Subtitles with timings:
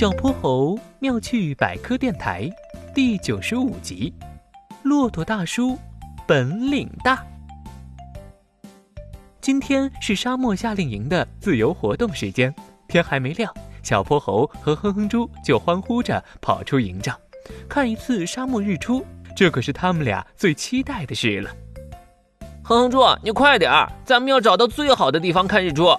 [0.00, 2.50] 小泼猴妙趣百科电台
[2.94, 4.10] 第九十五集：
[4.82, 5.78] 骆驼大叔
[6.26, 7.22] 本领大。
[9.42, 12.50] 今天是沙漠夏令营的自由活动时间，
[12.88, 13.52] 天还没亮，
[13.82, 17.14] 小泼猴和哼哼猪就欢呼着跑出营帐，
[17.68, 19.04] 看一次沙漠日出，
[19.36, 21.50] 这可是他们俩最期待的事了。
[22.62, 25.94] 哼哼猪，你快点儿，咱们要找到最好的地方看日出。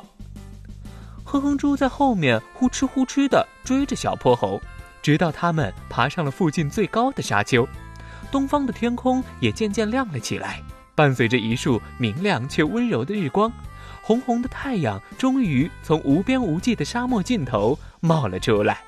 [1.31, 4.61] 哼哼猪在后面呼哧呼哧地追着小泼猴，
[5.01, 7.65] 直到他们爬上了附近最高的沙丘。
[8.29, 10.61] 东方的天空也渐渐亮了起来，
[10.93, 13.49] 伴随着一束明亮却温柔的日光，
[14.01, 18.83] 红红的太阳终于从无边无际的沙漠尽头冒了出来。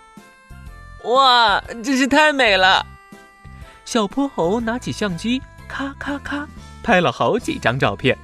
[1.06, 2.86] 哇，真是太美了！
[3.86, 6.46] 小泼猴拿起相机，咔咔咔
[6.84, 8.18] 拍了好几张照片。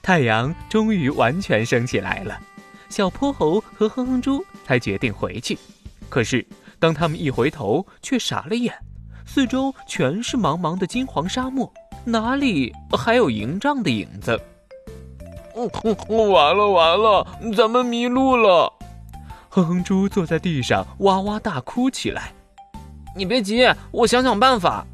[0.00, 2.40] 太阳终于完全升起来了。
[2.92, 5.58] 小泼猴和哼哼猪才决定回去，
[6.10, 6.46] 可是
[6.78, 8.70] 当他们一回头，却傻了眼，
[9.24, 11.72] 四周全是茫茫的金黄沙漠，
[12.04, 14.38] 哪里还有营帐的影子？
[16.06, 18.70] 完了完了，咱们迷路了！
[19.48, 22.34] 哼哼猪坐在地上哇哇大哭起来。
[23.16, 24.86] 你别急，我想想办法。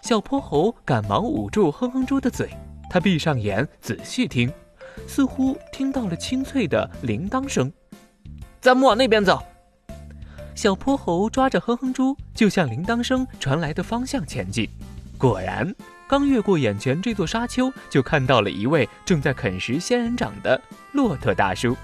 [0.00, 2.48] 小泼猴赶忙捂住哼哼猪的嘴，
[2.88, 4.50] 他闭上眼仔细听。
[5.06, 7.72] 似乎听到了清脆的铃铛声，
[8.60, 9.42] 咱们往那边走。
[10.54, 14.68] 小泼猴抓着哼哼猪，就向铃铛声传来的方向前进。
[15.16, 15.72] 果然，
[16.08, 20.60] 刚越过眼前这座沙丘，就看到了一位正在啃食仙人掌的
[20.92, 21.76] 骆驼大叔。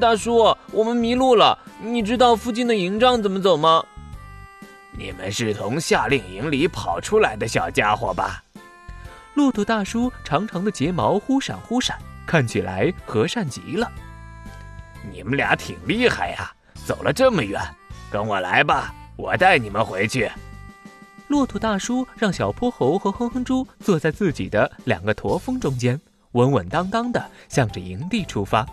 [0.00, 3.84] 大叔，我们迷路了，你知道附近的营帐怎么走吗？
[4.98, 8.42] 你们是从夏令营里跑出来的小家伙吧？
[9.40, 11.96] 骆驼大叔长长的睫毛忽闪忽闪，
[12.26, 13.90] 看起来和善极了。
[15.10, 16.52] 你们俩挺厉害呀，
[16.84, 17.58] 走了这么远，
[18.12, 20.30] 跟我来吧，我带你们回去。
[21.28, 25.98] 骆驼大叔让小泼猴和哼哼猪坐在自己的两个驼峰中间，
[26.32, 28.66] 稳稳当当的向着营地出发。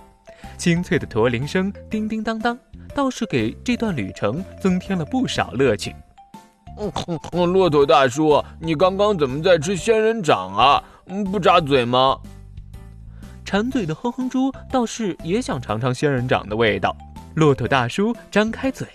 [0.57, 2.59] 清脆的驼铃声叮叮当当，
[2.93, 5.95] 倒是给这段旅程增添了不少乐趣。
[7.31, 10.83] 骆驼大叔，你刚刚怎么在吃仙人掌啊？
[11.31, 12.17] 不扎嘴吗？
[13.43, 16.95] 馋嘴的哼哼猪倒是也想尝尝仙人掌的味道。
[17.35, 18.87] 骆驼大叔张开嘴，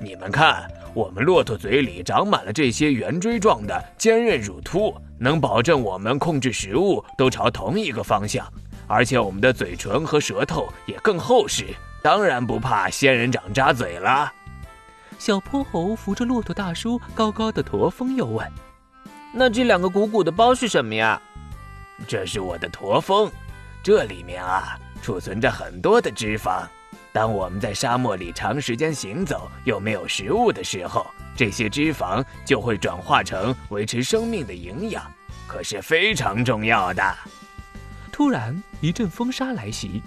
[0.00, 8.46] 你们看，我们骆驼嘴里长满了这些圆锥状的坚韧乳突，能保证我们控制食物都朝同一个方向，
[8.86, 11.66] 而且我们的嘴唇和舌头也更厚实，
[12.02, 14.32] 当然不怕仙人掌扎嘴了。
[15.24, 18.44] 小泼猴扶着骆驼大叔高高的驼峰，又问
[19.32, 21.22] ：“那这两个鼓鼓的包是什么呀
[22.08, 23.30] ？”“这是我的驼峰，
[23.84, 26.66] 这里面啊储存着很多的脂肪。
[27.12, 31.06] 当我们在沙漠里长时间行走又没有食物的时候，
[31.36, 35.08] 这些脂肪就会转化成维持生命的营养，
[35.46, 37.16] 可是非常重要的。”
[38.10, 40.02] 突然一阵风沙来袭，“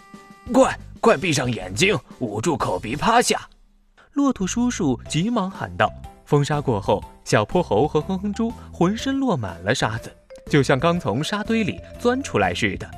[0.51, 3.39] 快快闭上眼睛，捂住口鼻，趴下。”
[4.15, 5.91] 骆驼叔叔急忙喊道
[6.23, 10.09] ：“风沙过后，小泼猴和哼哼猪浑身落满了沙子，
[10.49, 12.89] 就像刚从沙堆里钻出来似的。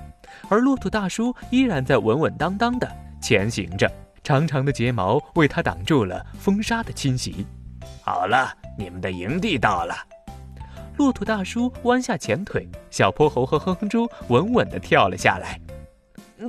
[0.48, 2.88] 而骆驼大叔依然在稳稳当当的
[3.20, 3.92] 前行着，
[4.24, 7.48] 长长的睫毛为他挡住了风沙的侵袭。
[8.04, 9.96] 好了，你们的营地到了。”
[10.98, 15.60] 骆驼大叔弯下前腿，小泼猴和哼哼猪稳稳地跳了下来。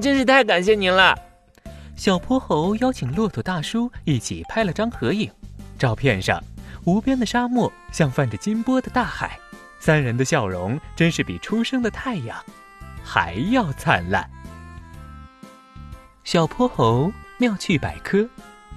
[0.03, 1.19] 真是太感谢您了。
[1.99, 5.29] 小泼猴邀请骆驼大叔一起拍了张合影，
[5.77, 6.41] 照片上，
[6.85, 9.37] 无边的沙漠像泛着金波的大海，
[9.81, 12.41] 三人的笑容真是比初升的太阳
[13.03, 14.31] 还要灿烂。
[16.23, 18.25] 小泼猴妙趣百科，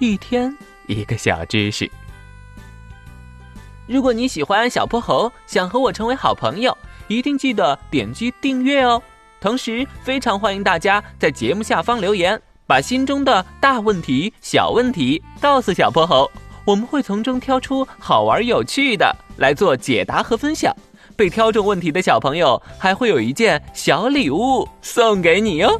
[0.00, 0.52] 一天
[0.88, 1.88] 一个小知识。
[3.86, 9.00] 如果你喜欢小泼猴，想和我成为好朋友，一定记得点击订阅哦。
[9.40, 12.40] 同时，非常欢迎大家在节目下方留言。
[12.72, 16.30] 把心中的大问题、小问题告诉小泼猴，
[16.64, 20.74] 我们会从中挑出好玩有趣的来做解答和分享。
[21.14, 25.78] 被挑中问题的小朋友还会有一件小礼物送给你哟。